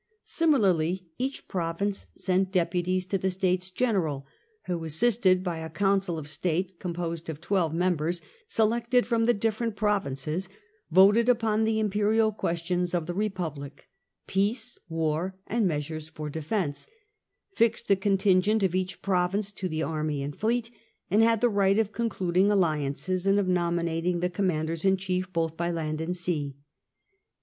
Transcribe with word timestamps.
Similarly 0.23 1.09
each 1.19 1.47
province 1.47 2.07
sent 2.17 2.51
deputies 2.51 3.05
to 3.05 3.19
the 3.19 3.29
States 3.29 3.69
General, 3.69 4.25
who, 4.65 4.83
assisted 4.83 5.43
by 5.43 5.59
a 5.59 5.69
Council 5.69 6.17
of 6.17 6.27
State 6.27 6.79
composed 6.79 7.29
of 7.29 7.39
twelve 7.39 7.71
members 7.71 8.19
selected 8.47 9.05
from 9.05 9.25
the 9.25 9.33
different 9.35 9.75
provinces, 9.75 10.49
voted 10.89 11.29
upon 11.29 11.65
the 11.65 11.79
imperial 11.79 12.31
questions 12.31 12.95
of 12.95 13.05
the 13.05 13.13
Republic— 13.13 13.89
peace, 14.25 14.79
war, 14.89 15.35
and 15.45 15.67
measures 15.67 16.09
for 16.09 16.31
defence— 16.31 16.87
fixed 17.55 17.87
the 17.87 17.95
contingent 17.95 18.63
of 18.63 18.73
each 18.73 19.03
province 19.03 19.51
to 19.51 19.69
the 19.69 19.83
army 19.83 20.23
and 20.23 20.35
fleet, 20.35 20.71
and 21.11 21.21
had 21.21 21.41
the 21.41 21.47
right 21.47 21.77
of 21.77 21.91
concluding 21.91 22.49
alliances 22.49 23.27
and 23.27 23.37
of 23.37 23.47
nominating 23.47 24.19
the 24.19 24.31
commanders 24.31 24.83
in 24.83 24.97
chief 24.97 25.31
both 25.31 25.55
by 25.55 25.69
land 25.69 26.01
and 26.01 26.17
sea. 26.17 26.55